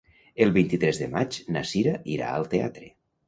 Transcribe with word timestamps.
El 0.45 0.53
vint-i-tres 0.55 0.99
de 1.01 1.09
maig 1.11 1.37
na 1.57 1.63
Sira 1.73 1.93
irà 2.17 2.31
al 2.39 2.47
teatre. 2.57 2.89